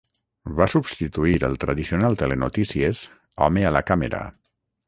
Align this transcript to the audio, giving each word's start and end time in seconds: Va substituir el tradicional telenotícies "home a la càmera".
Va 0.59 0.65
substituir 0.73 1.35
el 1.49 1.59
tradicional 1.65 2.19
telenotícies 2.23 3.05
"home 3.49 3.67
a 3.69 3.75
la 3.79 3.87
càmera". 3.93 4.27